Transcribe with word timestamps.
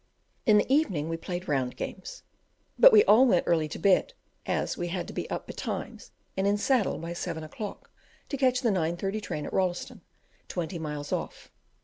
In 0.47 0.57
the 0.57 0.73
evening 0.73 1.09
we 1.09 1.15
played 1.17 1.47
round 1.47 1.77
games. 1.77 2.23
But 2.79 2.91
we 2.91 3.03
all 3.03 3.27
went 3.27 3.43
early 3.45 3.67
to 3.67 3.77
bed, 3.77 4.15
as, 4.47 4.75
we 4.75 4.87
had 4.87 5.05
to 5.07 5.13
be 5.13 5.29
up 5.29 5.45
betimes, 5.45 6.09
and 6.35 6.47
in 6.47 6.55
the 6.55 6.59
saddle 6.59 6.97
by 6.97 7.13
seven 7.13 7.43
o'clock, 7.43 7.91
to 8.29 8.35
catch 8.35 8.61
the 8.61 8.71
9 8.71 8.97
30 8.97 9.21
train 9.21 9.45
at 9.45 9.53
Rolleston; 9.53 10.01
twenty 10.47 10.79
miles 10.79 11.11
off. 11.13 11.51